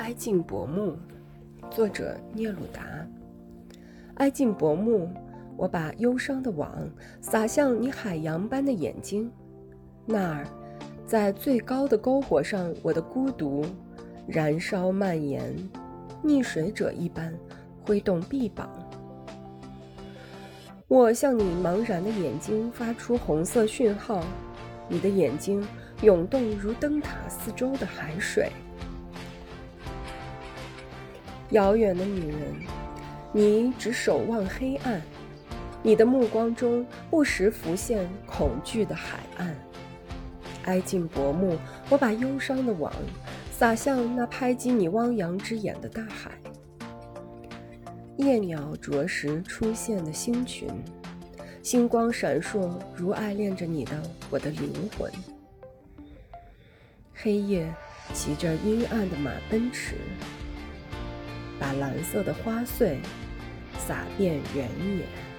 [0.00, 0.94] 哀静薄暮，
[1.70, 2.82] 作者聂鲁达。
[4.14, 5.06] 哀静薄暮，
[5.58, 6.72] 我把忧伤的网
[7.20, 9.30] 撒向你海洋般的眼睛，
[10.06, 10.46] 那儿，
[11.04, 13.62] 在最高的篝火上，我的孤独
[14.26, 15.54] 燃烧蔓延，
[16.24, 17.30] 溺水者一般
[17.84, 18.70] 挥动臂膀。
[20.88, 24.24] 我向你茫然的眼睛发出红色讯号，
[24.88, 25.62] 你的眼睛
[26.00, 28.50] 涌动如灯塔四周的海水。
[31.50, 32.54] 遥远的女人，
[33.32, 35.02] 你只守望黑暗，
[35.82, 39.54] 你的目光中不时浮现恐惧的海岸。
[40.64, 41.56] 挨近薄暮，
[41.88, 42.92] 我把忧伤的网
[43.50, 46.30] 撒向那拍击你汪洋之眼的大海。
[48.16, 50.68] 夜鸟啄食出现的星群，
[51.62, 55.10] 星光闪烁，如爱恋着你的我的灵魂。
[57.14, 57.66] 黑夜
[58.12, 59.94] 骑着阴暗的马奔驰。
[61.60, 62.98] 把蓝色的花穗
[63.78, 64.64] 撒遍原
[64.96, 65.29] 野。